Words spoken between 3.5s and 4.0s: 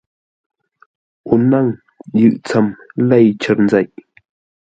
nzeʼ.